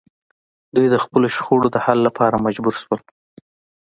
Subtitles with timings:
[0.75, 2.99] دوی د خپلو شخړو د حل لپاره مجبور شول